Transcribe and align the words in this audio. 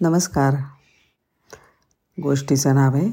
नमस्कार. 0.00 0.54
गोष्टीचं 2.22 2.74
नाव 2.74 2.94
आहे 2.94 3.08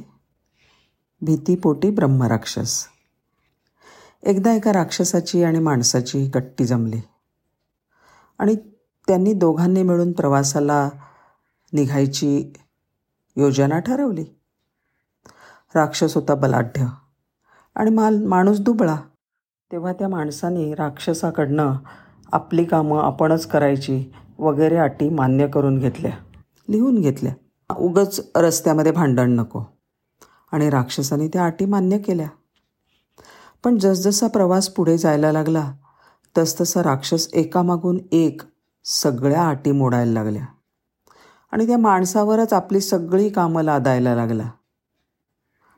भीतीपोटी 1.22 1.90
ब्रह्मराक्षस. 1.90 2.86
एकदा 4.24 4.54
एका 4.54 4.74
राक्षसाची 4.74 5.44
आणि 5.44 5.60
माणसाची 5.60 6.28
गट्टी 6.36 6.66
जमली. 6.66 7.02
आणि 8.40 8.56
त्यांनी 9.08 9.34
दोघांनी 9.34 9.84
मिळून 9.84 10.12
प्रवासाला 10.12 10.90
निघायची 11.74 12.54
योजना 13.38 13.80
ठरवली. 13.80 14.26
राक्षस 15.76 16.16
होता 16.16 16.36
बलाढ्य 16.36 16.86
आणि 17.76 17.90
माल 17.92 18.26
माणूस 18.26 18.60
दुबळा. 18.60 18.96
तेव्हा 19.72 19.94
त्या 19.94 20.10
माणसाने 20.10 20.74
राक्षसाकडनं 20.74 21.74
आपली 22.32 22.66
कामं 22.66 23.00
आपणच 23.00 23.48
करायची 23.48 24.14
वगैरे 24.40 24.76
अटी 24.76 25.10
मान्य 25.10 25.48
करून 25.48 25.80
घेतल्या. 25.80 26.12
लिहून 26.70 27.02
घेतल्या. 27.02 27.34
उगच 27.76 28.32
रस्त्यामध्ये 28.36 28.92
भांडण 28.92 29.32
नको. 29.32 29.64
आणि 30.52 30.70
राक्षसाने 30.70 31.28
त्या 31.28 31.46
अटी 31.46 31.66
मान्य 31.66 31.98
केल्या. 31.98 32.28
पण 33.64 33.78
जसजसा 33.78 34.28
प्रवास 34.28 34.70
पुढे 34.70 34.98
जायला 34.98 35.32
लागला 35.32 35.74
तसतसा 36.38 36.84
राक्षस 36.84 37.30
एकामागून 37.34 38.00
एक 38.12 38.42
सगळ्या 38.84 39.50
अटी 39.50 39.72
मोडायला 39.72 40.12
लागल्या. 40.12 40.46
आणि 41.52 41.68
त्या 41.68 41.78
माणसावरच 41.78 42.54
आपली 42.54 42.80
सगळी 42.80 43.30
कामं 43.30 43.64
लादायला 43.64 44.16
लागला. 44.16 44.50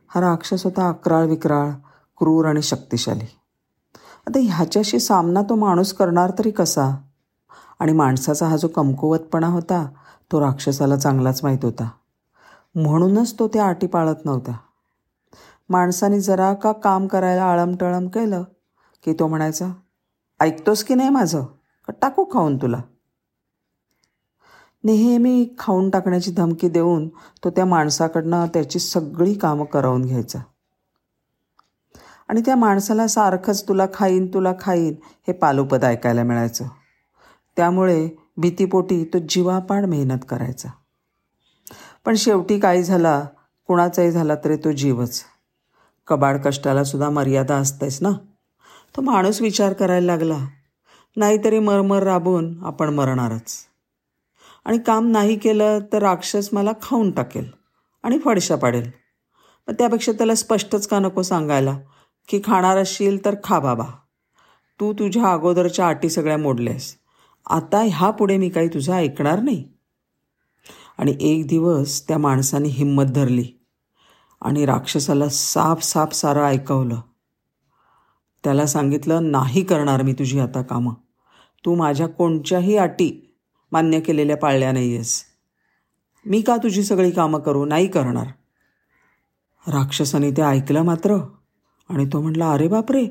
हा 0.08 0.22
राक्षस 0.22 0.63
होता 0.63 0.90
अक्राळ 0.90 1.26
विक्राळ 1.26 1.70
क्रूर 2.18 2.46
आणि 2.46 2.62
शक्तिशाली. 2.62 3.40
आता 4.27 4.40
ह्याच्याशी 4.40 4.99
सामना 4.99 5.41
तो 5.41 5.55
माणूस 5.55 5.94
करणार 5.94 6.32
तरी 6.40 6.52
कसा? 6.52 6.98
आणि 7.80 7.91
माणसाचा 7.91 8.48
हा 8.48 8.58
जो 8.58 8.68
कमकुवतपणा 8.68 9.48
होता 9.48 9.88
तो 10.31 10.41
राक्षसाला 10.41 10.98
चांगलाच 10.98 11.44
माहीत 11.44 11.59
होता. 11.63 11.90
म्हणूनच 12.76 13.40
तो 13.40 13.48
त्या 13.48 13.66
आटी 13.66 13.88
पाळत 13.88 14.26
नव्हता. 14.26 14.57
माणसाने 15.70 16.20
जरा 16.20 16.54
का 16.54 16.71
काम 16.71 17.07
करायला 17.07 17.43
आळमटळम 17.43 18.07
केलं 18.07 18.43
की 19.04 19.13
तो 19.13 19.27
म्हणायचा 19.27 19.65
ऐकतोस 20.40 20.84
की 20.84 20.96
नाही 20.96 21.10
माझं? 21.10 21.46
टाकू 22.02 22.26
खाऊन 22.34 22.57
तुला? 22.57 22.82
नेहमी 24.84 25.49
खाऊन 25.60 25.90
टाकण्याची 25.90 26.32
धमकी 26.32 26.70
देऊन 26.70 27.09
तो 27.43 27.49
त्या 27.49 27.65
माणसाकडनं 27.65 28.46
त्याची 28.46 28.80
सगळी 28.80 29.34
कामं 29.34 29.65
करवून 29.65 30.02
घ्यायचा. 30.02 30.40
आणि 32.27 32.41
त्या 32.41 32.55
माणसाला 32.55 33.07
सारखंच 33.07 33.68
तुला 33.68 33.85
खाईन 33.93 34.34
तुला 34.34 34.54
खाईन 34.59 34.96
हे 35.04 35.32
पालोपद 35.32 35.85
ऐकायला 35.85 36.24
मिळायचं. 36.24 36.65
त्यामुळे 37.55 38.09
भीतीपोटी 38.38 39.04
तो 39.04 39.18
जीवापाड 39.30 39.85
मेहनत 39.85 40.20
करायचा. 40.30 40.70
पण 42.05 42.16
शेवटी 42.16 42.60
काही 42.60 42.84
झाला? 42.84 43.26
कुणाचाही 43.68 44.12
झाला 44.12 44.35
तरी 44.35 44.55
तो 44.55 44.71
जीवच. 44.71 45.24
कबाड 46.07 46.41
कष्टाला 46.46 46.84
सुद्धा 46.84 47.10
मर्यादा 47.10 47.55
असतेच 47.55 48.02
ना? 48.02 48.10
तो 48.96 49.02
माणूस 49.02 49.41
विचार 49.41 49.74
करायला 49.74 50.05
लागला. 50.05 50.48
नाहीतरी 51.18 51.60
मरमर 51.60 52.04
राबून 52.04 52.63
आपण 52.65 52.93
मरणारच. 52.93 53.55
आणि 54.65 54.77
काम 54.77 55.08
नाही 55.08 55.35
केलं 55.35 55.80
तर 55.80 55.99
राक्षस 55.99 56.49
मला 56.54 56.71
खाऊन 56.82 57.12
टाकेल 57.12 57.52
आणि 58.04 58.20
फडशा 58.20 58.55
पाडेल. 58.55 58.91
मग 59.68 59.74
त्यापेक्षा 59.74 60.12
त्याला 60.12 60.35
स्पष्टच 60.35 60.88
का 60.88 60.99
नको 60.99 61.21
सांगायला? 61.21 61.77
की 62.27 62.41
खाणार 62.46 62.77
असशील 62.77 63.26
तर 63.26 63.35
खा 63.43 63.60
बाबा. 63.60 63.85
तू 64.80 64.94
तुझ्या 64.94 65.31
अगोदरच्या 65.34 65.88
अटी 65.88 66.09
सगळ्या 66.09 66.38
मोडल्यास 66.38 66.96
आता 67.50 67.79
ह्या 67.79 68.12
पुढे 68.12 68.38
मी 68.38 68.50
काही 68.50 68.67
तुझं 68.67 68.94
ऐकणार 68.94 69.40
नाही. 69.40 69.69
आणि 70.97 71.17
एक 71.19 71.47
दिवस 71.47 72.07
त्या 72.07 72.17
माणसाने 72.17 72.69
हिंमत 72.69 73.03
धरली. 73.03 73.45
आणि 74.41 74.66
राक्षसाला 74.66 75.29
साफ 75.29 75.84
साफ 75.84 76.13
सारं 76.13 76.44
ऐकवलं. 76.44 77.01
त्याला 78.44 78.66
सांगितलं 78.66 79.31
नाही 79.31 79.63
करणार 79.63 80.02
मी 80.02 80.13
तुझी 80.13 80.40
आता 80.40 80.62
कामं. 80.62 80.94
तू 81.66 81.75
माझ्या 81.75 82.07
कोणत्याही 82.07 82.78
अटी 82.78 83.36
मान्य 83.72 84.00
केलेल्या 84.00 84.38
पाळल्या 84.38 84.72
नाही 84.72 84.94
आहेस 84.94 85.24
मी 86.25 86.41
का 86.41 86.57
तुझी 86.57 86.84
सगळी 86.84 87.12
कामं 87.12 87.40
करू? 87.40 87.66
नाही 87.66 87.88
करणार. 87.88 88.28
राक्षसाने 89.68 90.31
ते 90.31 90.41
ऐकलं 90.41 90.81
मात्र. 90.81 91.18
आणि 91.90 92.06
तो 92.06 92.22
म्हटला 92.22 92.52
अरे 92.52 92.68
बापरे 92.68 93.03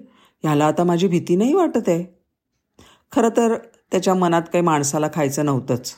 ह्याला 0.42 0.66
आता 0.66 0.84
माझी 0.84 1.08
भीती 1.08 1.36
नाही 1.36 1.54
वाटत 1.54 1.88
आहे. 1.88 2.15
खरं 3.12 3.28
तर 3.36 3.56
त्याच्या 3.90 4.14
मनात 4.14 4.42
काही 4.42 4.62
माणसाला 4.62 5.08
खायचं 5.14 5.44
नव्हतंच. 5.44 5.94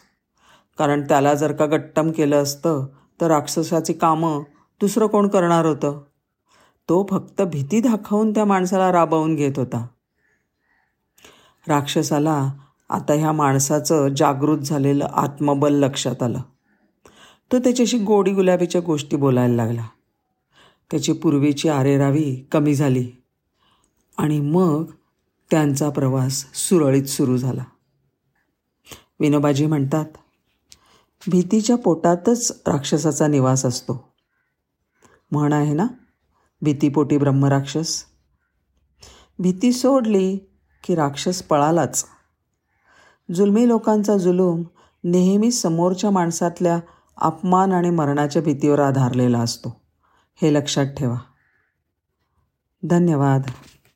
कारण 0.78 1.00
त्याला 1.00 1.34
जर 1.34 1.52
का 1.52 1.66
गट्टम 1.66 2.10
केलं 2.10 2.42
असतं 2.42 2.86
तर 3.20 3.26
राक्षसाची 3.26 3.92
कामं 3.92 4.42
दुसरं 4.80 5.06
कोण 5.06 5.28
करणार 5.28 5.66
होतं? 5.66 6.00
तो 6.88 7.06
फक्त 7.10 7.42
भीती 7.42 7.80
दाखवून 7.80 8.30
त्या 8.30 8.44
माणसाला 8.44 8.92
राबवून 8.92 9.34
घेत 9.34 9.52
होता. 9.56 9.86
राक्षसाला 11.68 12.52
आता 12.90 13.12
ह्या 13.12 13.32
माणसाचं 13.32 14.08
जागृत 14.08 14.58
झालेलं 14.58 15.04
आत्मबल 15.04 15.74
लक्षात 15.74 16.22
आलं. 16.22 16.40
तो 17.52 17.58
त्याच्याशी 17.58 17.98
गोडी 17.98 18.32
गुलाबीच्या 18.32 18.80
गोष्टी 18.80 19.16
बोलायला 19.16 19.54
लागला. 19.54 19.84
त्याची 20.90 21.12
पूर्वीची 21.12 21.68
आरेरावी 21.68 22.48
कमी 22.52 22.74
झाली. 22.74 23.10
आणि 24.18 24.40
मग 24.40 24.84
त्यांचा 25.50 25.90
प्रवास 25.90 26.54
सुरळीत 26.54 27.04
सुरू 27.04 27.36
झाला. 27.36 27.64
विनोबाजी 29.20 29.66
म्हणतात 29.66 30.04
भीतीच्या 31.30 31.76
पोटातच 31.76 32.62
राक्षसाचा 32.66 33.26
निवास 33.26 33.66
असतो. 33.66 34.12
म्हण 35.30 35.52
आहे 35.52 35.72
ना 35.72 35.86
भीतीपोटी 36.62 37.16
ब्रह्मराक्षस. 37.16 38.04
भीती 39.38 39.72
सोडली 39.72 40.36
की 40.84 40.94
राक्षस 40.94 41.42
पळालाच. 41.42 42.04
जुलमी 43.34 43.68
लोकांचा 43.68 44.16
जुलूम 44.16 44.62
नेहमी 45.04 45.50
समोरच्या 45.50 46.10
माणसातल्या 46.10 46.80
अपमान 47.16 47.72
आणि 47.72 47.90
मरणाच्या 47.90 48.42
भीतीवर 48.42 48.80
आधारलेला 48.80 49.40
असतो. 49.40 49.80
हे 50.42 50.54
लक्षात 50.54 50.86
ठेवा. 50.86 51.18
धन्यवाद. 52.82 53.42